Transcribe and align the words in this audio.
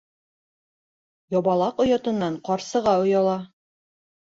Ябалаҡ 1.35 1.85
оятынан 1.85 2.41
ҡарсыға 2.51 2.97
ояла. 3.05 3.39